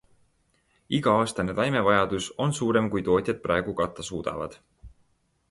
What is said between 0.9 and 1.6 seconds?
Iga-aastane